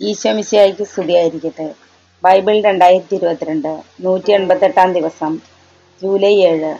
ഈശോമിശിഹായ്ക്ക് 0.00 0.84
സ്തുതിയായിരിക്കട്ടെ. 0.84 1.74
ബൈബിൾ 2.24 2.60
രണ്ടായിരത്തി 2.60 3.16
ഇരുപത്തിരണ്ട് 3.16 3.82
നൂറ്റി 4.00 4.32
എൺപത്തെട്ടാം 4.32 4.92
ദിവസം 4.92 5.38
ജൂലൈ 6.02 6.34
ഏഴ്. 6.46 6.76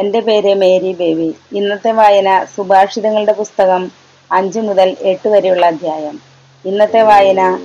എന്റെ 0.00 0.20
പേര് 0.20 0.54
മേരി 0.54 0.92
ബേബി. 0.92 1.34
ഇന്നത്തെ 1.52 1.92
വായന 1.92 2.46
സുഭാഷിതങ്ങളുടെ 2.56 3.32
പുസ്തകം 3.32 3.92
അഞ്ച് 4.32 4.60
മുതൽ 4.60 4.96
എട്ട് 5.00 5.28
വരെയുള്ള 5.28 5.66
അധ്യായം. 5.66 6.20
ഇന്നത്തെ 6.64 7.02
വായന 7.02 7.58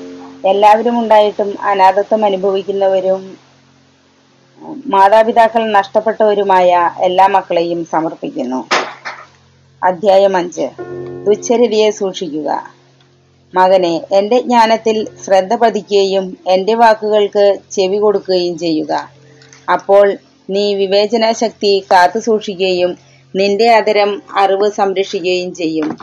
എല്ലാവരും 0.45 0.99
ഉണ്ടായിട്ടും 0.99 1.61
അനാഥത്വം 1.61 2.25
അനുഭവിക്കുന്നവരും 2.25 3.37
മാതാപിതാക്കൾ 4.87 5.71
നഷ്ടപ്പെട്ടവരുമായ 5.71 6.91
എല്ലാ 6.99 7.27
മക്കളെയും 7.27 7.85
സമർപ്പിക്കുന്നു. 7.85 8.67
അധ്യായം 9.83 10.37
അഞ്ച്. 10.37 10.69
ദുച്ഛരിതിയെ 11.25 11.89
സൂക്ഷിക്കുക. 11.89 12.80
മകനെ 13.55 14.01
എന്റെ 14.11 14.39
ജ്ഞാനത്തിൽ 14.39 15.07
ശ്രദ്ധ 15.25 15.55
പതിക്കുകയും 15.55 16.37
എന്റെ 16.47 16.73
വാക്കുകൾക്ക് 16.73 17.59
ചെവി 17.71 17.97
കൊടുക്കുകയും 17.97 18.57
ചെയ്യുക. 18.57 19.09
അപ്പോൾ 19.73 20.17
നീ 20.49 20.73
വിവേചന 20.73 21.31
ശക്തി 21.31 21.83
കാത്തു 21.91 22.19
സൂക്ഷിക്കുകയും 22.19 22.97
നിന്റെ 23.35 23.69
അതരം 23.69 24.21
അറിവ് 24.35 24.71
സംരക്ഷിക്കുകയും 24.71 25.55
ചെയ്യും. 25.55 25.97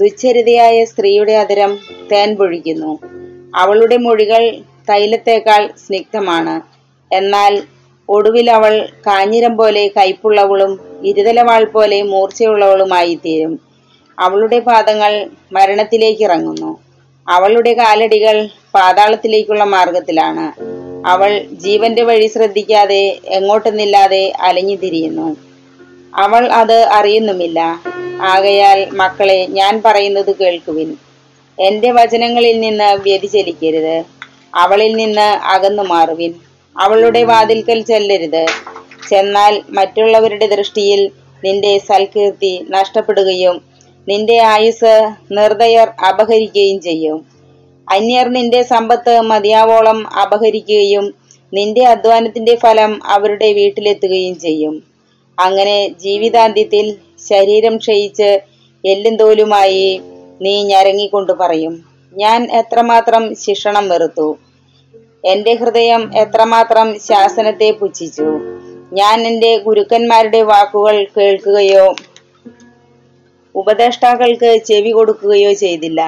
ദുച്ചരിതയായ 0.00 0.84
സ്ത്രീയുടെ 0.84 1.36
അതരം 1.36 1.78
തേൻ 2.12 2.36
പൊഴിക്കുന്നു. 2.36 2.98
അവളുടെ 3.56 3.96
മൊഴികൾ 3.96 4.56
തൈലത്തേക്കാൾ 4.90 5.70
സ്നിഗ്ധമാണ്. 5.86 6.62
എന്നാൽ 7.14 7.62
ഒടുവിൽ 8.08 8.50
അവൾ 8.50 8.88
കാഞ്ഞിരം 9.06 9.56
പോലെ 9.56 9.88
കയ്പുള്ളവളും 9.88 10.80
ഇരുതലവാൾ 11.04 11.64
പോലെ 11.64 12.02
മൂർച്ചയുള്ളവളുമായി 12.02 13.14
തീരും 13.14 13.73
അവളുടെ 14.18 14.58
പാദങ്ങൾ 14.58 15.30
മരണത്തിലേക്ക് 15.52 16.22
ഇറങ്ങുന്നു 16.22 16.78
അവളുടെ 17.28 17.72
കാലടികൾ 17.72 18.48
പാതാളത്തിലേക്കുള്ള 18.74 19.64
മാർഗത്തിലാണ് 19.64 20.74
അവൾ 21.06 21.46
ജീവന്റെ 21.52 22.02
വഴി 22.02 22.26
ശ്രദ്ധിക്കാതെ 22.26 23.20
എങ്ങോട്ടെന്നില്ലാതെ 23.26 24.32
അലഞ്ഞു 24.40 24.76
തിരിയുന്നു 24.76 25.36
അവൾ 26.14 26.52
അത് 26.52 26.82
അറിയുന്നുമില്ല. 26.82 27.82
ആകയാൽ 28.22 28.90
മക്കളെ 28.90 29.46
ഞാൻ 29.46 29.82
പറയുന്നത് 29.84 30.36
കേൾക്കുവിൻ. 30.36 30.96
എന്റെ 31.60 31.90
വചനങ്ങളിൽ 31.90 32.60
നിന്ന് 32.60 32.94
വ്യതിചലിക്കരുത്. 32.94 34.04
അവളിൽ 34.54 34.96
നിന്ന് 34.96 35.28
അകന്നു 35.46 35.82
മാറുവിൻ. 35.82 36.34
അവളുടെ 36.80 37.24
വാതിൽക്കൽ 37.24 37.82
ചെല്ലരുത്. 37.82 38.46
ചെന്നാൽ 39.10 39.62
മറ്റുള്ളവരുടെ 39.68 40.46
ദൃഷ്ടിയിൽ 40.46 41.10
നിന്റെ 41.44 41.78
സൽകീർത്തി 41.78 42.66
നഷ്ടപ്പെടുകയും 42.70 43.73
നിന്റെ 44.08 44.38
ആയുസ് 44.38 45.14
നിർദയർ 45.32 45.88
അപഹരിക്കുകയും 46.08 46.80
ചെയ്യും. 46.80 47.26
അന്യർ 47.92 48.28
നിന്റെ 48.28 48.62
സമ്പത്ത് 48.62 49.20
മതിയാവോളം 49.20 49.98
അപഹരിക്കുകയും 50.22 51.14
നിന്റെ 51.54 51.84
അധ്വാനത്തിന്റെ 51.84 52.54
ഫലം 52.54 53.06
അവരുടെ 53.06 53.52
വീട്ടിലെത്തുകയും 53.52 54.38
ചെയ്യും. 54.38 54.82
അങ്ങനെ 55.38 55.88
ജീവിതാന്ത്യത്തിൽ 55.88 56.96
ശരീരം 57.28 57.76
ക്ഷയിച്ച് 57.76 58.40
എല്ലും 58.84 59.16
തോലുമായി 59.16 60.00
നീ 60.42 60.62
ഞരങ്ങിക്കൊണ്ട് 60.62 61.32
പറയും 61.32 61.84
ഞാൻ 62.14 62.50
എത്രമാത്രം 62.52 63.34
ശിക്ഷണം 63.34 63.88
വെറുത്തു? 63.88 64.36
എന്റെ 65.24 65.54
ഹൃദയം 65.54 66.02
എത്രമാത്രം 66.16 66.98
ശാസനത്തെ 66.98 67.70
പുച്ഛിച്ചു? 67.70 68.28
ഞാൻ 68.92 69.26
എന്റെ 69.26 69.58
ഗുരുക്കന്മാരുടെ 69.58 70.42
വാക്കുകൾ 70.42 71.06
കേൾക്കുകയോ 71.16 71.94
ഉപദേഷ്ടാക്കൾക്ക് 73.54 74.50
ചെവി 74.68 74.90
കൊടുക്കുകയോ 74.90 75.52
ചെയ്തില്ല. 75.62 76.00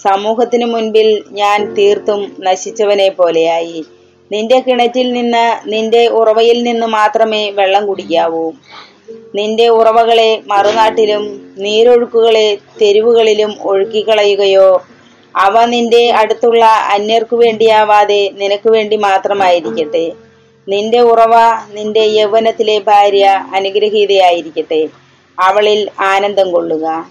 സമൂഹത്തിനു 0.00 0.66
മുൻപിൽ 0.66 1.08
ഞാൻ 1.40 1.58
തീർത്തും 1.76 2.20
നശിച്ചവനെ 2.46 3.08
പോലെയായി. 3.08 3.80
നിന്റെ 4.30 4.58
കിണറ്റിൽ 4.60 5.12
നിന്ന് 5.12 5.46
നിന്റെ 5.72 6.02
ഉറവയിൽ 6.20 6.58
നിന്ന് 6.62 6.86
മാത്രമേ 6.98 7.42
വെള്ളം 7.58 7.86
കുടിക്കാവൂ. 7.86 8.44
നിന്റെ 9.38 9.66
ഉറവകളെ 9.78 10.30
മറുനാട്ടിലും 10.52 11.24
നീരൊഴുക്കുകളെ 11.64 12.48
തെരുവുകളിലും 12.80 13.52
ഒഴുക്കിക്കളയുകയോ 13.70 14.70
അവ 15.34 15.64
നിന്റെ 15.64 16.02
അടുത്തുള്ള 16.20 16.64
അന്യർക്കു 16.94 17.36
വേണ്ടിയാവാതെ 17.36 18.22
നിനക്ക് 18.40 18.68
വേണ്ടി 18.70 18.96
മാത്രമായിരിക്കട്ടെ. 18.96 20.06
നിന്റെ 20.68 21.00
ഉറവ 21.12 21.34
നിന്റെ 21.76 22.04
യൗവനത്തിലെ 22.18 22.78
ഭാര്യ 22.88 23.26
അനുഗ്രഹീതയായിരിക്കട്ടെ. 23.58 24.82
അവളിൽ 25.40 25.90
ആനന്ദം 26.00 26.52
കൊള്ളുക. 26.52 27.06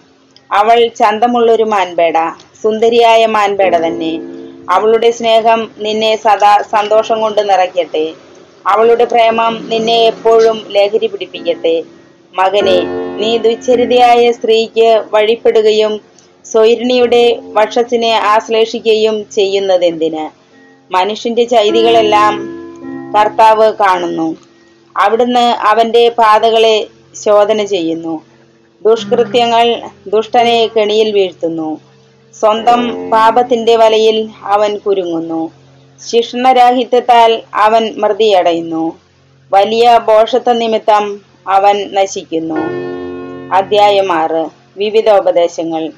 അവൾ 0.51 0.87
ചന്തമുള്ളൊരു 0.87 1.63
മാൻപേട 1.63 2.13
സുന്ദരിയായ 2.63 3.25
മാൻപേട 3.25 3.77
തന്നെ. 3.77 4.19
അവളുടെ 4.69 5.11
സ്നേഹം 5.11 5.71
നിന്നെ 5.77 6.15
സദാ 6.15 6.57
സന്തോഷം 6.57 7.21
കൊണ്ട് 7.21 7.49
നിറയ്ക്കട്ടെ. 7.49 8.13
അവളുടെ 8.67 9.05
പ്രേമം 9.05 9.69
നിന്നെ 9.69 9.93
എപ്പോഴും 9.93 10.65
ലഹരി 10.69 11.07
പിടിപ്പിക്കട്ടെ. 11.07 11.83
മകനെ 12.33 12.83
നീ 13.17 13.37
ദുച്ചരിതയായ 13.37 14.31
സ്ത്രീക്ക് 14.31 15.03
വഴിപ്പെടുകയും 15.11 16.01
സ്വൈരിണിയുടെ 16.45 17.39
വക്ഷത്തിനെ 17.53 18.11
ആശ്ലേഷിക്കുകയും 18.11 19.25
ചെയ്യുന്നതെന്തിന്? 19.31 20.29
മനുഷ്യന്റെ 20.93 21.43
ചൈതികളെല്ലാം 21.43 22.59
കർത്താവ് 23.17 23.73
കാണുന്നു. 23.73 24.35
അവിടുന്ന് 24.97 25.39
അവന്റെ 25.39 26.09
പാതകളെ 26.09 26.87
ശോധന 27.15 27.63
ചെയ്യുന്നു. 27.63 28.21
ദുഷ്കൃത്യങ്ങൾ 28.85 29.81
ദുഷ്ടനെ 30.07 30.67
കെണിയിൽ 30.67 31.11
വീഴ്ത്തുന്നു. 31.11 31.79
സ്വന്തം 32.39 33.09
പാപത്തിന്റെ 33.09 33.75
വലയിൽ 33.75 34.29
അവൻ 34.43 34.77
കുരുങ്ങുന്നു. 34.77 35.51
ശിക്ഷണരാഹിത്യത്താൽ 36.07 37.41
അവൻ 37.53 37.93
മൃതിയടയുന്നു. 37.97 38.91
വലിയ 39.53 39.99
ബോഷത്വ 40.07 40.53
നിമിത്തം 40.53 41.21
അവൻ 41.47 41.89
നശിക്കുന്നു. 41.93 42.89
അധ്യായം 43.55 44.11
ആറ്. 44.11 44.49
വിവിധ 44.77 45.09
ഉപദേശങ്ങൾ 45.09 45.91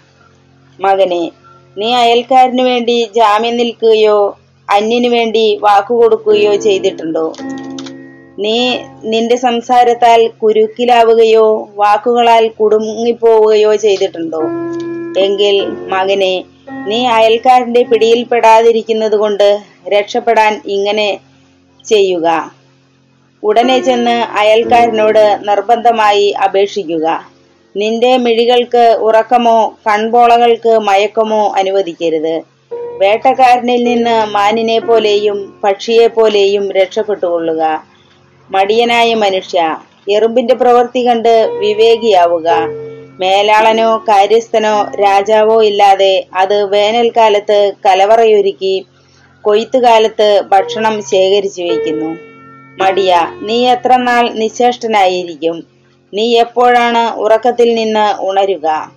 മകനെ 0.80 1.32
നീ 1.78 1.94
അയൽക്കാരന് 1.94 2.62
വേണ്ടി 2.62 3.10
ജാമ്യം 3.16 3.58
നിൽക്കുകയോ 3.58 4.38
അന്യനു 4.70 5.10
വേണ്ടി 5.10 5.60
വാക്കുകൊടുക്കുകയോ 5.62 6.56
ചെയ്തിട്ടുണ്ടോ? 6.56 7.34
നീ 8.42 8.78
നിന്റെ 9.04 9.36
സംസാരത്താൽ 9.36 10.28
കുരുക്കിലാവുകയോ 10.28 11.70
വാക്കുകളാൽ 11.76 12.48
കുടുങ്ങിപ്പോവുകയോ 12.48 13.76
ചെയ്തിട്ടുണ്ടോ? 13.76 14.42
എങ്കിൽ 15.18 15.66
മകനെ 15.66 16.44
നീ 16.88 17.06
അയൽക്കാരന്റെ 17.06 17.84
പിടിയിൽപ്പെടാതിരിക്കുന്നത് 17.84 19.16
കൊണ്ട് 19.16 19.60
രക്ഷപ്പെടാൻ 19.88 20.62
ഇങ്ങനെ 20.66 21.20
ചെയ്യുക. 21.86 22.52
ഉടനെ 23.44 23.80
ചെന്ന് 23.80 24.38
അയൽക്കാരനോട് 24.40 25.40
നിർബന്ധമായി 25.50 26.28
അപേക്ഷിക്കുക. 26.30 27.26
നിന്റെ 27.76 28.18
മിഴികൾക്ക് 28.18 28.98
ഉറക്കമോ 29.00 29.74
കൺപോളകൾക്ക് 29.88 30.80
മയക്കമോ 30.80 31.54
അനുവദിക്കരുത്. 31.58 32.42
വേട്ടക്കാരനിൽ 32.74 33.84
നിന്ന് 33.84 34.26
മാനിനെ 34.26 34.80
പോലെയും 34.80 35.62
പക്ഷിയെ 35.64 36.08
പോലെയും 36.08 36.72
രക്ഷപ്പെട്ടുകൊള്ളുക. 36.72 37.91
മടിയനായ 38.52 39.14
മനുഷ്യ 39.14 39.78
എറുമ്പിന്റെ 40.10 40.54
പ്രവൃത്തി 40.54 41.08
കണ്ട് 41.08 41.50
വിവേകിയാവുക. 41.60 42.50
മേലാളനോ 43.20 43.98
കാര്യസ്ഥനോ 43.98 44.92
രാജാവോ 45.04 45.64
ഇല്ലാതെ 45.64 46.26
അത് 46.34 46.64
വേനൽക്കാലത്ത് 46.64 47.74
കലവറയൊരുക്കി 47.86 48.86
കൊയ്ത്തുകാലത്ത് 49.42 50.44
ഭക്ഷണം 50.48 51.02
ശേഖരിച്ചു 51.02 51.64
വയ്ക്കുന്നു. 51.64 52.18
മടിയ 52.84 53.28
നീ 53.42 53.68
എത്ര 53.68 53.96
നാൾ 53.96 54.30
നിശേഷ്ടനായിരിക്കും 54.30 55.64
നീ 56.14 56.40
എപ്പോഴാണ് 56.40 57.16
ഉറക്കത്തിൽ 57.16 57.76
നിന്ന് 57.76 58.22
ഉണരുക? 58.22 58.92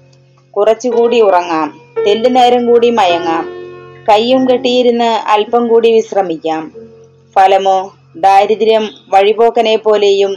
കുറച്ചുകൂടി 0.51 1.21
ഉറങ്ങാം. 1.21 1.81
തെല്ലു 2.07 2.29
നേരം 2.29 2.67
കൂടി 2.67 2.91
മയങ്ങാം. 2.91 3.49
കയ്യും 4.09 4.51
കെട്ടിയിരുന്ന് 4.51 5.11
അല്പം 5.29 5.69
കൂടി 5.69 5.93
വിശ്രമിക്കാം. 5.93 6.73
ഫലമോ? 7.37 7.93
ദാരിദ്ര്യം 8.17 8.91
വഴിപോക്കനെ 9.09 9.77
പോലെയും 9.77 10.37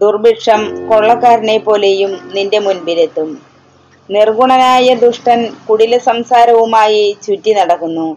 ദുർഭിക്ഷം 0.00 0.88
കൊള്ളക്കാരനെ 0.88 1.58
പോലെയും 1.58 2.30
നിന്റെ 2.34 2.58
മുൻപിലെത്തും. 2.58 3.38
നിർഗുണനായ 4.10 4.94
ദുഷ്ടൻ 4.94 5.48
കുടില 5.70 5.98
സംസാരവുമായി 5.98 7.16
ചുറ്റി 7.26 7.52
നടക്കുന്നു. 7.52 8.16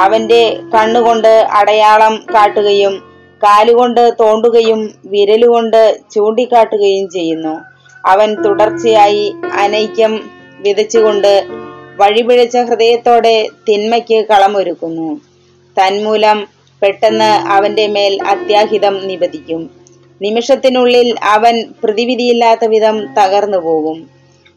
അവന്റെ 0.00 0.56
കണ്ണുകൊണ്ട് 0.74 1.46
അടയാളം 1.52 2.26
കാട്ടുകയും 2.34 2.98
കാലുകൊണ്ട് 3.42 4.12
തോണ്ടുകയും 4.20 4.94
വിരലുകൊണ്ട് 5.06 6.00
ചൂണ്ടിക്കാട്ടുകയും 6.14 7.10
ചെയ്യുന്നു. 7.10 7.60
അവൻ 8.06 8.42
തുടർച്ചയായി 8.42 9.34
അനൈക്യം 9.52 10.30
വിതച്ചുകൊണ്ട് 10.60 11.46
വഴിപിഴച്ച 11.96 12.56
ഹൃദയത്തോടെ 12.56 13.46
തിന്മയ്ക്ക് 13.68 14.26
കളമൊരുക്കുന്നു. 14.26 15.20
തന്മൂലം 15.76 16.59
പെട്ടെന്ന് 16.82 17.30
അവന്റെ 17.54 17.86
മേൽ 17.86 18.18
അത്യാഹിതം 18.26 19.06
നിപതിക്കും 19.08 19.70
നിമിഷത്തിനുള്ളിൽ 20.22 21.18
അവൻ 21.24 21.64
പ്രതിവിധിയില്ലാത്ത 21.84 22.64
വിധം 22.64 23.14
തകർന്നു 23.18 23.58
പോകും. 23.58 23.98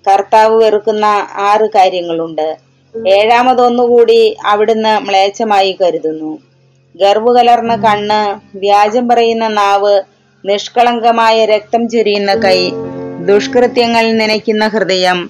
കർത്താവ് 0.08 0.64
വെറുക്കുന്ന 0.64 1.06
ആറ് 1.50 1.68
കാര്യങ്ങളുണ്ട്. 1.76 2.48
ഏഴാമതൊന്നുകൂടി 2.96 4.38
അവിടുന്ന് 4.46 5.00
മ്ലേച്ഛമായി 5.00 5.78
കരുതുന്നു. 5.82 6.40
ഗർവ് 6.96 7.36
കലർന്ന 7.36 7.76
കണ്ണ് 7.76 8.22
വ്യാജം 8.58 9.08
പറയുന്ന 9.10 9.48
നാവ് 9.48 10.02
നിഷ്കളങ്കമായ 10.46 11.46
രക്തം 11.46 11.90
ചൊരിയുന്ന 11.90 12.34
കൈ 12.36 12.60
ദുഷ്കൃത്യങ്ങൾ 13.26 14.12
നനയ്ക്കുന്ന 14.12 14.68
ഹൃദയം 14.68 15.30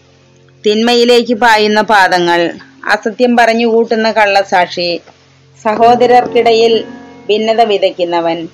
തിന്മയിലേക്ക് 0.65 1.33
പായുന്ന 1.33 1.81
പാദങ്ങൾ 1.81 2.41
അസത്യം 2.89 3.37
പറഞ്ഞു 3.37 3.67
കൂട്ടുന്ന 3.67 4.11
കള്ളസാക്ഷി 4.11 5.01
സഹോദരർക്കിടയിൽ 5.65 6.83
ഭിന്നത 7.27 7.62
വിതയ്ക്കുന്നവൻ. 7.62 8.48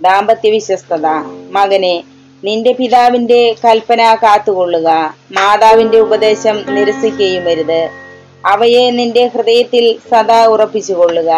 ദാമ്പത്യ 0.00 0.50
വിശ്വസ്തത 0.50 1.06
മകനെ 1.50 2.04
നിന്റെ 2.44 2.72
പിതാവിന്റെ 2.72 3.54
കൽപ്പന 3.64 4.14
കാത്തുകൊള്ളുക. 4.22 4.88
മാതാവിന്റെ 5.32 5.98
ഉപദേശം 5.98 6.74
നിരസിക്കുകയും 6.74 7.44
വരുത് 7.44 7.90
അവയെ 8.46 8.90
നിന്റെ 8.90 9.26
ഹൃദയത്തിൽ 9.26 9.98
സദാ 10.10 10.46
ഉറപ്പിച്ചുകൊള്ളുക. 10.46 11.30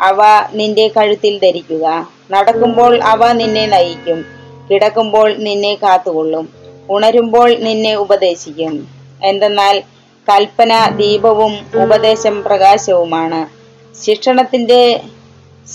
അവ 0.00 0.18
നിന്റെ 0.52 0.88
കഴുത്തിൽ 0.88 1.38
ധരിക്കുക. 1.38 2.08
നടക്കുമ്പോൾ 2.30 3.02
അവ 3.02 3.32
നിന്നെ 3.32 3.66
നയിക്കും. 3.66 4.24
കിടക്കുമ്പോൾ 4.70 5.34
നിന്നെ 5.36 5.74
കാത്തുകൊള്ളും. 5.74 6.48
ഉണരുമ്പോൾ 6.90 7.54
നിന്നെ 7.54 7.94
ഉപദേശിക്കും. 7.94 8.88
എന്തെന്നാൽ 9.24 9.82
കൽപ്പന 10.28 10.88
ദീപവും 10.96 11.52
ഉപദേശം 11.82 12.44
പ്രകാശവുമാണ്. 12.44 13.57
ശിക്ഷണത്തിന്റെ 14.04 15.00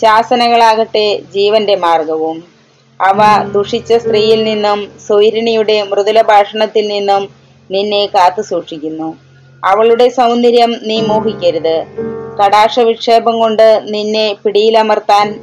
ശാസനകളാകട്ടെ 0.01 1.19
ജീവന്റെ 1.33 1.75
മാർഗവും. 1.75 2.43
അവ 3.01 3.51
ദുഷിച്ച 3.51 3.93
സ്ത്രീയിൽ 3.93 4.43
നിന്നും 4.43 4.91
സൗരിണിയുടെ 5.07 5.81
മൃദുല 5.81 6.21
ഭാഷണത്തിൽ 6.21 6.87
നിന്നും 6.87 7.29
നിന്നെ 7.71 8.05
കാത്തു 8.05 8.41
സൂക്ഷിക്കുന്നു. 8.41 9.17
അവളുടെ 9.65 10.09
സൗന്ദര്യം 10.09 10.75
നീ 10.83 11.01
മോഹിക്കരുത്. 11.01 11.85
കടാക്ഷ 12.39 12.79
വിക്ഷേപം 12.79 13.39
കൊണ്ട് 13.39 13.81
നിന്നെ 13.87 14.35
പിടിയിലമർത്താൻ 14.43 15.39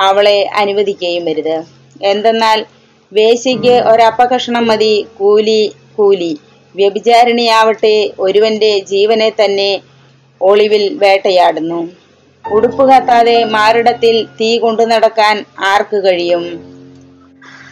അവളെ 0.00 0.50
അനുവദിക്കുകയും 0.54 1.24
വരുത്. 1.24 1.64
എന്തെന്നാൽ 2.02 2.66
വേശിക്ക് 3.12 3.72
ഒരപ്പകഷണം 3.72 4.66
മതി. 4.66 5.06
കൂലി 5.18 5.72
കൂലി. 5.96 6.38
വ്യഭിചാരിണിയാവട്ടെ 6.76 8.10
ഒരുവന്റെ 8.20 8.78
ജീവനെ 8.78 9.30
തന്നെ 9.30 9.80
ഒളിവിൽ 10.40 10.98
വേട്ടയാടുന്നു. 10.98 11.90
ഉടുപ്പ് 12.50 12.88
കത്താതെ 12.88 13.44
മാറിടത്തിൽ 13.44 14.26
തീ 14.40 14.58
കൊണ്ടു 14.58 14.82
നടക്കാൻ 14.82 15.44
ആർക്ക് 15.58 15.96
കഴിയും? 15.96 16.44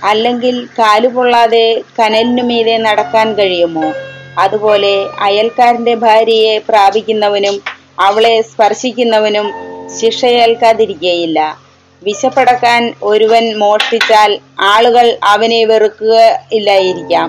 അല്ലെങ്കിൽ 0.04 0.66
കാലു 0.78 1.08
പൊള്ളാതെ 1.08 1.82
കനലിനു 1.98 2.42
മീതെ 2.42 2.76
നടക്കാൻ 2.78 3.34
കഴിയുമോ? 3.34 3.92
അതുപോലെ 4.38 5.06
അയൽക്കാരന്റെ 5.20 5.94
ഭാര്യയെ 5.94 6.58
പ്രാപിക്കുന്നവനും 6.58 7.60
അവളെ 8.00 8.40
സ്പർശിക്കുന്നവനും 8.40 9.52
ശിക്ഷയേൽക്കാതിരിക്കുകയില്ല 9.98 11.58
വിശപ്പടക്കാൻ 12.02 12.94
ഒരുവൻ 13.02 13.58
മോഷ്ടിച്ചാൽ 13.58 14.38
ആളുകൾ 14.60 15.18
അവനെ 15.24 15.64
വെറുക്കുക 15.64 16.38
ഇല്ലായിരിക്കാം. 16.52 17.28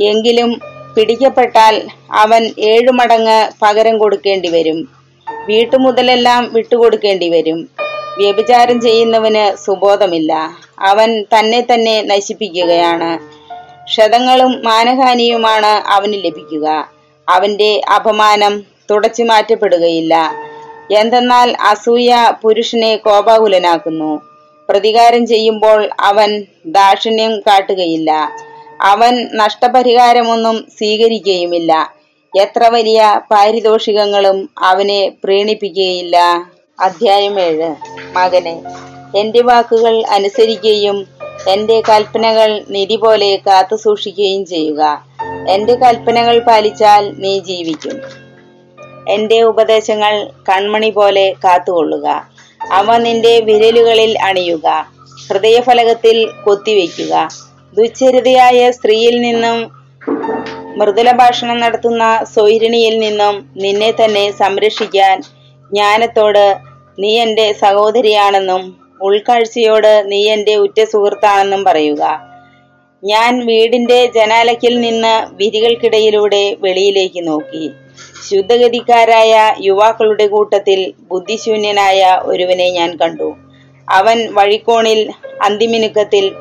എങ്കിലും 0.00 0.60
പിടിക്കപ്പെട്ടാൽ 0.96 1.88
അവൻ 2.12 2.50
ഏഴുമടങ്ങ് 2.58 3.50
പകരം 3.62 3.98
കൊടുക്കേണ്ടി 3.98 4.48
വരും 4.48 4.88
വീട്ടുമുതലെല്ലാം 5.46 6.52
വിട്ടുകൊടുക്കേണ്ടി 6.52 7.28
വരും. 7.28 7.68
വ്യഭിചാരം 8.18 8.80
ചെയ്യുന്നവന് 8.80 9.56
സുബോധമില്ല. 9.56 10.50
അവൻ 10.80 11.22
തന്നെ 11.22 11.66
തന്നെ 11.74 12.02
നശിപ്പിക്കുകയാണ്. 12.02 13.36
ക്ഷതങ്ങളും 13.84 14.64
മാനഹാനിയുമാണ് 14.64 15.66
അവന് 15.66 16.14
ലഭിക്കുക. 16.14 16.90
അവന്റെ 17.28 17.80
അപമാനം 17.94 18.64
തുടച്ചു 18.90 19.22
മാറ്റപ്പെടുകയില്ല. 19.22 20.32
എന്തെന്നാൽ 20.96 21.56
അസൂയ 21.60 22.32
പുരുഷനെ 22.42 22.96
കോപാകുലനാക്കുന്നു. 22.96 24.20
പ്രതികാരം 24.68 25.26
ചെയ്യുമ്പോൾ 25.26 25.90
അവൻ 26.00 26.44
ദാക്ഷിണ്യം 26.66 27.40
കാട്ടുകയില്ല. 27.40 28.30
അവൻ 28.82 29.28
നഷ്ടപരിഹാരമൊന്നും 29.34 30.66
സ്വീകരിക്കുകയുമില്ല. 30.78 31.95
എത്ര 32.36 32.64
വലിയ 32.64 33.20
പാരിതോഷികങ്ങളും 33.30 34.50
അവനെ 34.58 35.12
പ്രീണിപ്പിക്കുകയില്ല. 35.24 36.46
അധ്യായം 36.80 37.40
ഏഴ്. 37.40 37.74
മകനെ 38.12 38.62
എന്റെ 39.16 39.42
വാക്കുകൾ 39.42 40.06
അനുസരിക്കുകയും 40.06 41.06
എന്റെ 41.48 41.80
കൽപ്പനകൾ 41.80 42.64
നിധി 42.70 42.96
പോലെ 42.96 43.36
കാത്തു 43.36 43.76
സൂക്ഷിക്കുകയും 43.76 44.46
ചെയ്യുക. 44.46 45.06
എന്റെ 45.48 45.74
കൽപ്പനകൾ 45.74 46.38
പാലിച്ചാൽ 46.38 47.14
നീ 47.18 47.38
ജീവിക്കും. 47.38 48.00
എന്റെ 49.08 49.42
ഉപദേശങ്ങൾ 49.42 50.30
കൺമണി 50.48 50.90
പോലെ 50.90 51.34
കാത്തുകൊള്ളുക. 51.44 52.28
അവ 52.72 52.96
നിന്റെ 52.96 53.40
വിരലുകളിൽ 53.40 54.18
അണിയുക. 54.18 54.86
ഹൃദയഫലകത്തിൽ 55.28 56.30
കൊത്തിവെക്കുക 56.44 57.28
ദുശ്ചരിതയായ 57.74 58.70
സ്ത്രീയിൽ 58.70 59.20
നിന്നും 59.20 59.75
മൃദുല 60.76 61.12
ഭാഷണം 61.12 61.60
നടത്തുന്ന 61.60 62.24
സോയിരിണിയിൽ 62.34 62.98
നിന്നും 62.98 63.50
നിന്നെ 63.56 63.90
തന്നെ 63.90 64.30
സംരക്ഷിക്കാൻ 64.30 65.22
ജ്ഞാനത്തോട് 65.72 66.56
നീ 66.98 67.20
എന്റെ 67.20 67.52
സഹോദരിയാണെന്നും 67.52 68.62
ഉൾക്കാഴ്ചയോട് 69.02 70.02
നീ 70.06 70.30
എന്റെ 70.30 70.54
ഉറ്റ 70.56 70.84
സുഹൃത്താണെന്നും 70.84 71.64
പറയുക. 71.64 72.02
ഞാൻ 73.04 73.46
വീടിന്റെ 73.46 74.06
ജനാലയ്ക്കിൽ 74.06 74.80
നിന്ന് 74.80 75.36
വിരികൾക്കിടയിലൂടെ 75.36 76.56
വെളിയിലേക്ക് 76.60 77.26
നോക്കി. 77.26 77.70
ശുദ്ധഗതിക്കാരായ 78.30 79.54
യുവാക്കളുടെ 79.60 80.26
കൂട്ടത്തിൽ 80.26 80.92
ബുദ്ധിശൂന്യനായ 81.10 82.20
ഒരുവനെ 82.22 82.70
ഞാൻ 82.70 82.96
കണ്ടു. 82.96 83.36
അവൻ 83.88 84.34
വഴിക്കോണിൽ 84.34 85.10
അന്തിമിനുക്കത്തിൽ 85.42 86.32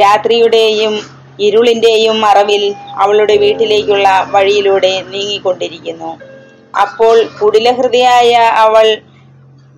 രാത്രിയുടെയും 0.00 1.13
ഇരുളിന്റെയും 1.40 2.20
മറവിൽ 2.20 2.74
അവളുടെ 2.94 3.36
വീട്ടിലേക്കുള്ള 3.36 4.26
വഴിയിലൂടെ 4.30 5.02
നീങ്ങിക്കൊണ്ടിരിക്കുന്നു. 5.02 6.18
അപ്പോൾ 6.80 7.26
കുടിലഹൃദയായ 7.42 8.34
അവൾ 8.34 8.98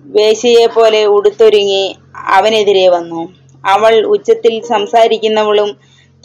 വേശിയെ 0.05 0.67
പോലെ 0.67 1.05
ഉടുത്തൊരുങ്ങി 1.05 1.95
അവനെതിരെ 2.27 2.87
വന്നു. 2.87 3.33
അവൾ 3.65 4.05
ഉച്ചത്തിൽ 4.05 4.63
സംസാരിക്കുന്നവളും 4.63 5.77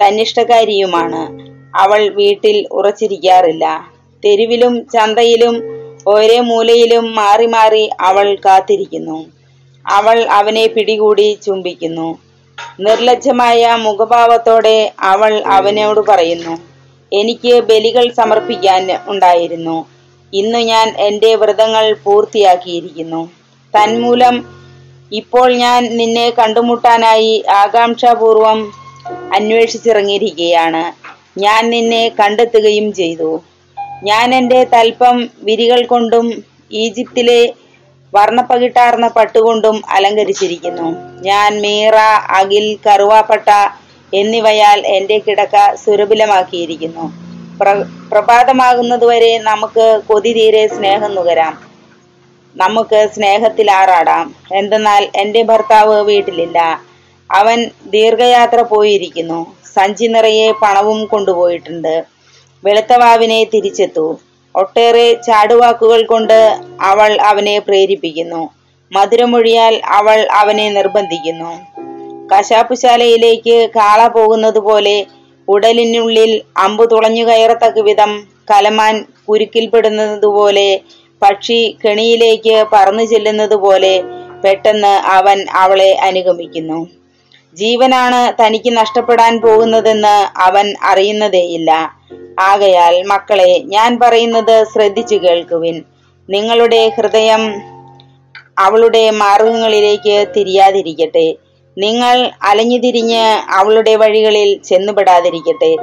തന്നിഷ്ടക്കാരിയുമാണ്. 0.04 1.52
അവൾ 1.76 2.08
വീട്ടിൽ 2.08 2.66
ഉറച്ചിരിക്കാറില്ല. 2.72 3.92
തെരുവിലും 4.24 4.86
ചന്തയിലും 4.92 5.82
ഒരേ 6.06 6.40
മൂലയിലും 6.40 7.14
മാറി 7.14 7.46
മാറി 7.46 7.90
അവൾ 8.00 8.34
കാത്തിരിക്കുന്നു. 8.34 9.26
അവൾ 9.90 10.22
അവനെ 10.22 10.66
പിടികൂടി 10.66 11.38
ചുംബിക്കുന്നു. 11.42 12.18
നിർലജ്ജമായ 12.84 13.76
മുഖഭാവത്തോടെ 13.76 14.92
അവൾ 15.00 15.32
അവനോട് 15.56 16.00
പറയുന്നു 16.08 16.54
എനിക്ക് 17.12 17.52
ബലികൾ 17.60 18.12
സമർപ്പിക്കാൻ 18.12 18.98
ഉണ്ടായിരുന്നു. 19.06 19.78
ഇന്നു 20.32 20.58
ഞാൻ 20.58 20.88
എന്റെ 20.98 21.34
വ്രതങ്ങൾ 21.34 21.96
പൂർത്തിയാക്കിയിരിക്കുന്നു. 22.04 23.22
തന്മൂലം 23.74 24.36
ഇപ്പോൾ 25.12 25.48
ഞാൻ 25.54 25.80
നിന്നെ 25.96 26.30
കണ്ടുമുട്ടാനായി 26.30 27.44
ആകാംക്ഷാപൂർവം 27.50 28.60
അന്വേഷിച്ചിറങ്ങിയിരിക്കുകയാണ്. 29.34 30.84
ഞാൻ 31.38 31.70
നിന്നെ 31.70 32.02
കണ്ടെത്തുകയും 32.20 32.92
ചെയ്തു. 32.92 33.30
ഞാൻ 34.02 34.34
എന്റെ 34.34 34.60
തൽപ്പം 34.64 35.30
വിരികൾ 35.42 35.86
കൊണ്ടും 35.86 36.44
ഈജിപ്തിലെ 36.72 37.40
വർണപ്പകിട്ടാർന്ന 38.14 39.08
പട്ടുകൊണ്ടും 39.08 39.82
അലങ്കരിച്ചിരിക്കുന്നു. 39.88 40.88
ഞാൻ 41.22 41.60
മീറ 41.60 41.96
അകിൽ 42.40 42.78
കറുവാപ്പട്ട 42.86 43.48
എന്നിവയാൽ 44.14 44.86
എന്റെ 44.86 45.18
കിടക്ക 45.18 45.74
സുരഭിലമാക്കിയിരിക്കുന്നു. 45.74 47.12
പ്ര 47.60 47.84
പ്രഭാതമാകുന്നതുവരെ 48.12 49.38
നമുക്ക് 49.38 50.00
കൊതി 50.08 50.32
തീരെ 50.32 50.66
സ്നേഹം 50.66 51.14
നുകരാം. 51.14 51.54
നമുക്ക് 52.56 53.08
സ്നേഹത്തിൽ 53.14 53.70
ആറാടാം. 53.70 54.34
എന്തെന്നാൽ 54.52 55.08
എന്റെ 55.16 55.42
ഭർത്താവ് 55.42 56.02
വീട്ടിലില്ല. 56.02 56.80
അവൻ 57.30 57.70
ദീർഘയാത്ര 57.86 58.60
പോയിരിക്കുന്നു. 58.60 59.46
സഞ്ചി 59.74 60.06
നിറയെ 60.06 60.52
പണവും 60.62 61.04
കൊണ്ടുപോയിട്ടുണ്ട്. 61.04 62.04
വെളുത്തവാവിനെ 62.64 63.44
തിരിച്ചെത്തു. 63.44 64.18
ഒട്ടേറെ 64.54 65.12
ചാടുവാക്കുകൾ 65.26 66.06
കൊണ്ട് 66.06 66.58
അവൾ 66.80 67.20
അവനെ 67.20 67.58
പ്രേരിപ്പിക്കുന്നു. 67.58 68.50
മധുരമൊഴിയാൽ 68.92 69.80
അവൾ 69.86 70.28
അവനെ 70.32 70.70
നിർബന്ധിക്കുന്നു. 70.70 71.52
കശാപ്പുശാലയിലേക്ക് 72.28 73.70
കാള 73.76 74.08
പോകുന്നത് 74.08 74.58
പോലെ 74.58 75.06
ഉടലിനുള്ളിൽ 75.48 76.42
അമ്പു 76.56 76.84
തുളഞ്ഞു 76.84 77.24
കയറത്തക്ക 77.24 77.78
വിധം 77.78 78.28
കലമാൻ 78.50 79.04
കുരുക്കിൽപ്പെടുന്നതുപോലെ 79.28 80.80
പക്ഷി 81.22 81.76
കെണിയിലേക്ക് 81.84 82.66
പറന്നു 82.72 83.02
ചെല്ലുന്നത് 83.02 83.54
പോലെ 83.54 84.02
പെട്ടെന്ന് 84.44 84.88
അവൻ 84.88 85.46
അവളെ 85.50 85.98
അനുഗമിക്കുന്നു. 86.02 86.88
ജീവനാണ് 87.54 88.42
തനിക്ക് 88.42 88.76
നഷ്ടപ്പെടാൻ 88.76 89.40
പോകുന്നതെന്ന് 89.40 90.40
അവൻ 90.40 90.74
അറിയുന്നതേയില്ല. 90.82 92.01
ആകയാൽ 92.40 93.02
മക്കളെ 93.02 93.62
ഞാൻ 93.64 93.98
പറയുന്നത് 93.98 94.64
ശ്രദ്ധിച്ചു 94.72 95.14
കേൾക്കുവിൻ. 95.14 95.84
നിങ്ങളുടെ 96.30 96.88
ഹൃദയം 96.88 97.54
അവളുടെ 98.58 99.10
മാർഗങ്ങളിലേക്ക് 99.10 100.26
തിരിയാതിരിക്കട്ടെ. 100.36 101.34
നിങ്ങൾ 101.78 102.30
അലഞ്ഞു 102.42 102.78
തിരിഞ്ഞ് 102.78 103.52
അവളുടെ 103.52 103.96
വഴികളിൽ 103.96 104.62
ചെന്നുപെടാതിരിക്കട്ടെ. 104.62 105.76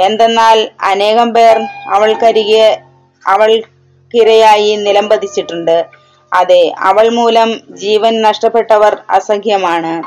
എന്തെന്നാൽ 0.00 0.70
അനേകം 0.80 1.34
പേർ 1.34 1.58
അവൾക്കരികെ 1.90 2.78
അവൾക്കിരയായി 3.26 4.76
നിലംപതിച്ചിട്ടുണ്ട്. 4.76 5.86
അതെ 6.32 6.74
അവൾ 6.78 7.08
മൂലം 7.08 7.60
ജീവൻ 7.70 8.22
നഷ്ടപ്പെട്ടവർ 8.22 8.96
അസംഖ്യമാണ്. 9.10 10.02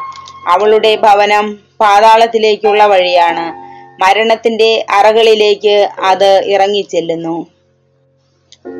അവളുടെ 0.49 0.95
ഭവനം 0.95 1.59
പാതാളത്തിലേക്കുള്ള 1.79 2.85
വഴിയാണ്. 2.85 3.68
മരണത്തിന്റെ 3.99 4.85
അറകളിലേക്ക് 4.89 5.89
അത് 6.03 6.43
ഇറങ്ങിച്ചെല്ലുന്നു 6.45 7.47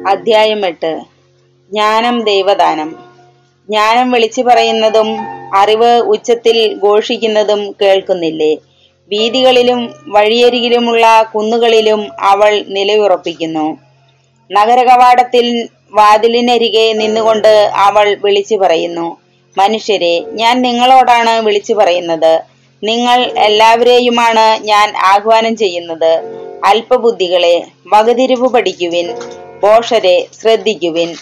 അധ്യായം 0.10 0.66
എട്ട്. 0.66 1.02
ജ്ഞാനം 1.72 2.24
ദൈവദാനം. 2.24 2.90
ജ്ഞാനം 3.70 4.12
വിളിച്ചു 4.12 4.42
പറയുന്നതും 4.42 5.18
അറിവ് 5.56 6.00
ഉച്ചത്തിൽ 6.00 6.80
ഘോഷിക്കുന്നതും 6.84 7.76
കേൾക്കുന്നില്ലേ? 7.82 8.56
വീതികളിലും 9.12 9.94
വഴിയരികിലുമുള്ള 10.08 11.32
കുന്നുകളിലും 11.36 12.10
അവൾ 12.20 12.64
നിലയുറപ്പിക്കുന്നു. 12.68 13.78
നഗരകവാടത്തിൽ 14.52 15.70
വാതിലിനരികെ 15.92 16.94
നിന്നുകൊണ്ട് 16.94 17.72
അവൾ 17.76 18.18
വിളിച്ചു 18.26 18.56
പറയുന്നു 18.56 19.18
മനുഷ്യരെ 19.58 20.20
ഞാൻ 20.20 20.62
നിങ്ങളോടാണ് 20.62 21.40
വിളിച്ചു 21.42 21.74
പറയുന്നത്. 21.74 22.34
നിങ്ങൾ 22.84 23.32
എല്ലാവരെയുമാണ് 23.38 24.64
ഞാൻ 24.64 24.94
ആഹ്വാനം 24.98 25.58
ചെയ്യുന്നത്. 25.58 26.24
അല്പബുദ്ധികളെ 26.66 27.68
വകതിരിവ് 27.94 28.50
പഠിക്കുവിൻ 28.50 29.14
ബോഷരെ 29.64 30.28
ശ്രദ്ധിക്കുവിൻ 30.42 31.16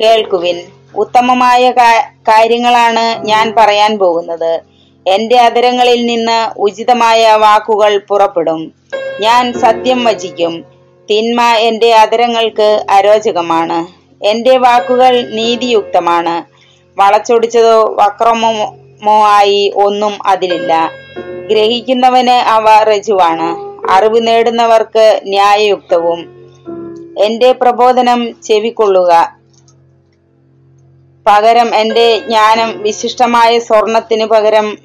കേൾക്കുവിൻ. 0.00 0.62
ഉത്തമമായ 0.96 1.70
കാര്യങ്ങളാണ് 2.06 3.26
ഞാൻ 3.26 3.54
പറയാൻ 3.56 3.98
പോകുന്നത്. 3.98 4.60
എന്റെ 5.06 5.36
അതരങ്ങളിൽ 5.36 6.06
നിന്ന് 6.06 6.60
ഉചിതമായ 6.60 7.32
വാക്കുകൾ 7.32 8.00
പുറപ്പെടും. 8.08 8.72
ഞാൻ 9.20 9.52
സത്യം 9.52 10.04
വചിക്കും. 10.04 10.64
തിന്മ 11.10 11.42
എന്റെ 11.42 11.94
അതരങ്ങൾക്ക് 11.94 12.86
അരോചകമാണ്. 12.90 13.86
എന്റെ 14.24 14.56
വാക്കുകൾ 14.56 15.30
നീതിയുക്തമാണ്. 15.30 16.60
വളച്ചൊടിച്ചതോ 17.00 17.96
വക്രമോ 18.00 18.74
ആയി 19.08 19.72
ഒന്നും 19.76 20.26
അതിലില്ല. 20.26 20.90
ഗ്രഹിക്കുന്നവന് 21.50 22.30
അവ 22.30 22.64
രജുവാണ് 22.82 23.70
അറിവ് 23.90 24.26
നേടുന്നവർക്ക് 24.26 25.20
ന്യായയുക്തവും. 25.26 26.40
എന്റെ 27.24 27.52
പ്രബോധനം 27.52 28.42
ചെവിക്കൊള്ളുക. 28.42 29.36
പകരം 31.26 31.74
എന്റെ 31.74 32.18
ജ്ഞാനം 32.18 32.82
വിശിഷ്ടമായ 32.82 33.58
സ്വർണത്തിനു 33.58 34.26
പകരം 34.26 34.78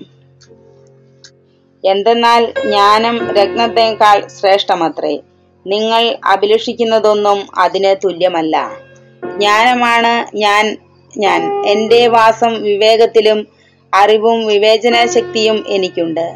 എന്തെന്നാൽ 1.86 2.46
ജ്ഞാനം 2.46 3.32
രത്നത്തെക്കാൾ 3.32 4.28
ശ്രേഷ്ഠമത്രേ. 4.28 5.20
നിങ്ങൾ 5.68 6.18
അഭിലഷിക്കുന്നതൊന്നും 6.26 7.48
അതിന് 7.60 7.96
തുല്യമല്ല. 8.04 8.72
ജ്ഞാനമാണ് 9.38 10.38
ഞാൻ 10.38 10.78
ഞാൻ. 11.18 11.66
എന്റെ 11.66 12.08
വാസം 12.08 12.64
വിവേകത്തിലും 12.64 13.48
അറിവും 13.96 14.46
വിവേചന 14.46 15.06
ശക്തിയും 15.06 15.66
എനിക്കുണ്ട്. 15.68 16.34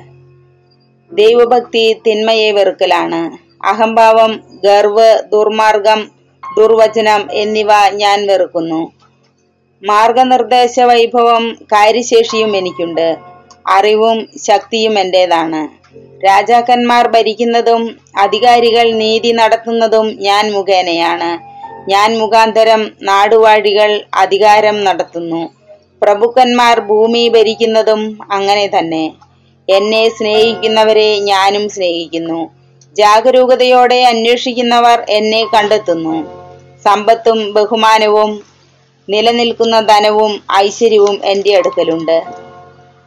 ദൈവഭക്തി 1.11 2.01
തിന്മയെ 2.07 2.51
വെറുക്കലാണ്. 2.51 3.21
അഹംഭാവം 3.65 4.31
ഗർവ് 4.63 5.19
ദുർമാർഗം 5.31 6.11
ദുർവചനം 6.57 7.27
എന്നിവ 7.31 7.67
ഞാൻ 7.93 8.27
വെറുക്കുന്നു. 8.27 8.91
മാർഗനിർദ്ദേശ 9.83 10.79
വൈഭവം 10.79 11.57
കാര്യശേഷിയും 11.73 12.57
എനിക്കുണ്ട്. 12.57 13.17
അറിവും 13.67 14.27
ശക്തിയും 14.43 14.99
എന്റേതാണ് 14.99 15.61
രാജാക്കന്മാർ 16.25 17.07
ഭരിക്കുന്നതും 17.07 17.97
അധികാരികൾ 18.17 18.91
നീതി 18.91 19.31
നടത്തുന്നതും 19.31 20.07
ഞാൻ 20.19 20.51
മുഖേനയാണ്. 20.51 21.31
ഞാൻ 21.89 22.17
മുഖാന്തരം 22.17 22.91
നാടുവാഴികൾ 23.01 24.01
അധികാരം 24.13 24.83
നടത്തുന്നു. 24.83 25.58
പ്രഭുക്കന്മാർ 26.01 26.79
ഭൂമി 26.79 27.29
ഭരിക്കുന്നതും 27.29 28.19
അങ്ങനെ 28.31 28.67
തന്നെ. 28.67 29.13
എന്നെ 29.69 30.09
സ്നേഹിക്കുന്നവരെ 30.09 31.19
ഞാനും 31.19 31.69
സ്നേഹിക്കുന്നു. 31.69 32.49
ജാഗരൂകതയോടെ 32.97 34.03
അന്വേഷിക്കുന്നവർ 34.03 35.05
എന്നെ 35.09 35.45
കണ്ടെത്തുന്നു. 35.45 36.15
സമ്പത്തും 36.85 37.53
ബഹുമാനവും 37.53 38.31
നിലനിൽക്കുന്ന 39.09 39.81
ധനവും 39.81 40.41
ഐശ്വര്യവും 40.55 41.21
എന്റെ 41.23 41.55
അടുക്കലുണ്ട്. 41.55 42.17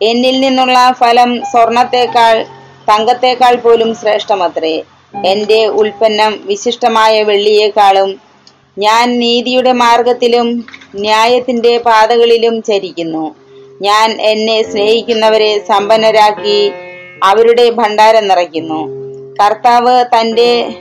എന്നിൽ 0.03 0.41
നിന്നുള്ള 0.41 0.93
ഫലം 0.93 1.45
സ്വർണത്തേക്കാൾ 1.51 2.37
തങ്കത്തേക്കാൾ 2.91 3.55
പോലും 3.57 3.95
ശ്രേഷ്ഠമത്രേ. 3.95 4.83
എന്റെ 5.27 5.67
ഉൽപ്പന്നം 5.81 6.41
വിശിഷ്ടമായ 6.45 7.23
വെള്ളിയേക്കാളും 7.23 8.11
ഞാൻ 8.79 9.19
നീതിയുടെ 9.19 9.73
മാർഗത്തിലും 9.73 10.49
ന്യായത്തിന്റെ 10.95 11.79
പാതകളിലും 11.79 12.63
ചരിക്കുന്നു. 12.63 13.35
ഞാൻ 13.83 14.21
എന്നെ 14.21 14.63
സ്നേഹിക്കുന്നവരെ 14.63 15.59
സമ്പന്നരാക്കി 15.59 16.73
അവരുടെ 17.23 17.71
ഭണ്ഡാരം 17.71 18.29
നിറയ്ക്കുന്നു. 18.29 19.03
കർത്താവ് 19.43 20.05
തന്റെ 20.05 20.75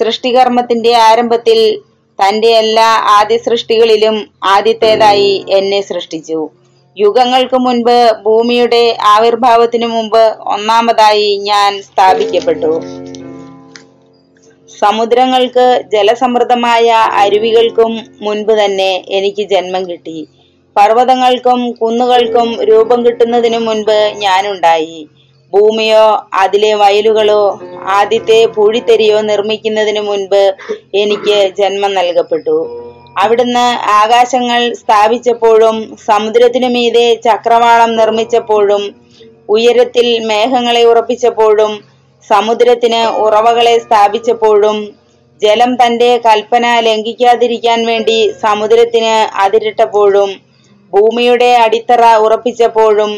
സൃഷ്ടികർമ്മത്തിന്റെ 0.00 0.94
ആരംഭത്തിൽ 0.94 1.80
തന്റെ 2.18 2.48
എല്ലാ 2.48 2.88
ആദ്യ 3.08 3.36
സൃഷ്ടികളിലും 3.36 4.28
ആദ്യത്തേതായി 4.44 5.44
എന്നെ 5.50 5.80
സൃഷ്ടിച്ചു. 5.80 6.50
യുഗങ്ങൾക്ക് 6.98 7.56
മുൻപ് 7.56 8.12
ഭൂമിയുടെ 8.22 8.96
ആവിർഭാവത്തിനു 9.04 9.86
മുമ്പ് 9.86 10.36
ഒന്നാമതായി 10.40 11.36
ഞാൻ 11.36 11.82
സ്ഥാപിക്കപ്പെട്ടു. 11.82 12.80
സമുദ്രങ്ങൾക്ക് 14.80 15.66
ജലസമൃദ്ധമായ 15.92 16.86
അരുവികൾക്കും 17.22 17.92
മുൻപ് 18.20 18.52
തന്നെ 18.52 18.90
എനിക്ക് 19.08 19.42
ജന്മം 19.42 19.82
കിട്ടി. 19.90 20.18
പർവതങ്ങൾക്കും 20.76 21.60
കുന്നുകൾക്കും 21.72 22.48
രൂപം 22.70 23.06
കിട്ടുന്നതിനു 23.06 23.58
മുൻപ് 23.58 23.98
ഞാനുണ്ടായി. 24.24 24.98
ഭൂമിയോ 25.52 26.04
അതിലെ 26.34 26.74
വയലുകളോ 26.74 27.42
ആദ്യത്തെ 27.98 28.46
പൂഴിത്തെരിയോ 28.46 29.20
നിർമ്മിക്കുന്നതിനു 29.20 30.00
മുൻപ് 30.00 30.42
എനിക്ക് 30.94 31.36
ജന്മം 31.60 31.94
നൽകപ്പെട്ടു. 31.94 32.56
അവിടുന്ന് 33.22 33.66
ആകാശങ്ങൾ 33.90 34.62
സ്ഥാപിച്ചപ്പോഴും 34.72 35.76
സമുദ്രത്തിനു 36.06 36.68
മീതെ 36.68 37.06
ചക്രവാളം 37.26 37.96
നിർമ്മിച്ചപ്പോഴും 37.96 38.82
ഉയരത്തിൽ 39.48 40.06
മേഘങ്ങളെ 40.30 40.84
ഉറപ്പിച്ചപ്പോഴും 40.84 41.72
സമുദ്രത്തിന് 42.30 43.02
ഉറവകളെ 43.24 43.74
സ്ഥാപിച്ചപ്പോഴും 43.78 44.78
ജലം 45.42 45.72
തന്റെ 45.74 46.10
കൽപ്പന 46.26 46.66
ലംഘിക്കാതിരിക്കാൻ 46.80 47.80
വേണ്ടി 47.86 48.18
സമുദ്രത്തിന് 48.42 49.14
അതിരിട്ടപ്പോഴും 49.44 50.30
ഭൂമിയുടെ 50.92 51.50
അടിത്തറ 51.64 52.02
ഉറപ്പിച്ചപ്പോഴും 52.24 53.12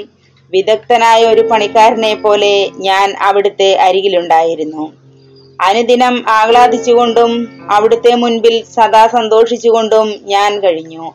വിദഗ്ധനായ 0.52 1.20
ഒരു 1.26 1.42
പണിക്കാരനെ 1.50 2.14
പോലെ 2.14 2.54
ഞാൻ 2.86 3.08
അവിടുത്തെ 3.28 3.70
അരികിലുണ്ടായിരുന്നു. 3.86 4.84
അനുദിനം 5.60 6.14
ആഹ്ലാദിച്ചുകൊണ്ടും 6.28 7.32
അവിടുത്തെ 7.70 8.12
മുൻപിൽ 8.14 8.56
സദാ 8.76 9.06
സന്തോഷിച്ചുകൊണ്ടും 9.06 10.08
ഞാൻ 10.24 10.50
കഴിഞ്ഞു. 10.60 11.06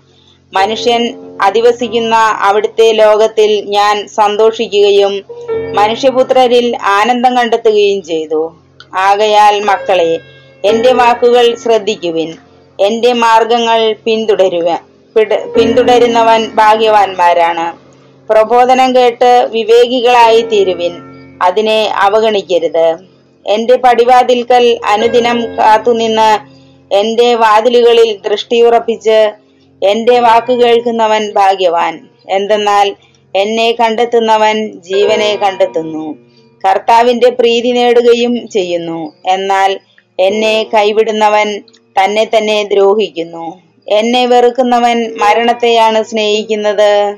മനുഷ്യൻ 0.54 1.04
അധിവസിക്കുന്ന 1.42 2.16
അവിടുത്തെ 2.16 2.92
ലോകത്തിൽ 2.92 3.52
ഞാൻ 3.68 4.08
സന്തോഷിക്കുകയും 4.08 5.14
മനുഷ്യപുത്രരിൽ 5.76 6.78
ആനന്ദം 6.84 7.38
കണ്ടെത്തുകയും 7.38 8.02
ചെയ്തു. 8.04 8.42
ആകയാൽ 8.98 9.64
മക്കളെ 9.64 10.20
എന്റെ 10.66 10.94
വാക്കുകൾ 10.94 11.56
ശ്രദ്ധിക്കുവിൻ. 11.56 12.34
എന്റെ 12.80 13.14
മാർഗങ്ങൾ 13.14 13.96
പിന്തുടരുക 14.06 14.70
പിന്തുടരുന്നവൻ 15.56 16.42
ഭാഗ്യവാന്മാരാണ്. 16.56 17.66
പ്രബോധനം 18.30 18.96
കേട്ട് 18.96 19.48
വിവേകികളായി 19.52 20.42
തീരുവിൻ. 20.42 20.94
അതിനെ 21.42 21.80
അവഗണിക്കരുത്. 21.98 22.88
എന്റെ 23.46 23.76
പടിവാതിൽക്കൽ 23.78 24.80
അനുദിനം 24.86 25.38
കാത്തുനിന്ന് 25.58 26.32
എന്റെ 26.94 27.36
വാതിലുകളിൽ 27.36 28.20
ദൃഷ്ടിയുറപ്പിച്ച് 28.30 29.20
എന്റെ 29.84 30.20
വാക്ക് 30.20 30.54
കേൾക്കുന്നവൻ 30.54 31.32
ഭാഗ്യവാൻ. 31.32 32.08
എന്തെന്നാൽ 32.30 32.96
എന്നെ 33.36 33.72
കണ്ടെത്തുന്നവൻ 33.72 34.82
ജീവനെ 34.82 35.36
കണ്ടെത്തുന്നു. 35.36 36.18
കർത്താവിന്റെ 36.68 37.30
പ്രീതി 37.30 37.72
നേടുകയും 37.72 38.48
ചെയ്യുന്നു. 38.48 39.14
എന്നാൽ 39.26 39.80
എന്നെ 40.20 40.70
കൈവിടുന്നവൻ 40.74 41.62
തന്നെ 42.04 42.30
തന്നെ 42.38 42.64
ദ്രോഹിക്കുന്നു. 42.64 43.62
എന്നെ 43.88 44.26
വെറുക്കുന്നവൻ 44.26 45.14
മരണത്തെയാണ് 45.18 46.04
സ്നേഹിക്കുന്നത്. 46.04 47.16